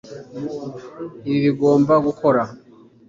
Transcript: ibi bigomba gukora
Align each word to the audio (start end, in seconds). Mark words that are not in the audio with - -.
ibi 1.29 1.37
bigomba 1.45 1.93
gukora 2.05 2.41